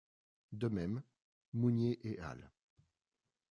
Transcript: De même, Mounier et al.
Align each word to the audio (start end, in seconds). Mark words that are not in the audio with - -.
De 0.51 0.67
même, 0.67 1.03
Mounier 1.53 1.99
et 2.03 2.17
al. 2.21 2.49